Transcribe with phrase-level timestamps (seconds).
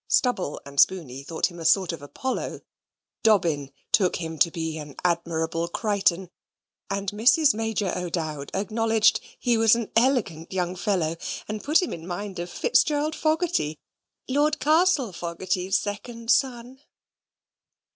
[0.07, 2.61] Stubble and Spooney thought him a sort of Apollo;
[3.21, 6.31] Dobbin took him to be an Admirable Crichton;
[6.89, 7.53] and Mrs.
[7.53, 11.17] Major O'Dowd acknowledged he was an elegant young fellow,
[11.47, 13.77] and put her in mind of Fitzjurld Fogarty,
[14.27, 16.79] Lord Castlefogarty's second son.